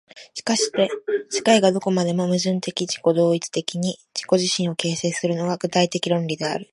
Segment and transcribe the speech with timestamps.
[0.33, 0.89] しかして
[1.29, 6.67] 世界がどこまでも矛盾的自己同一的に自己自身を形成するのが、具体的論理である。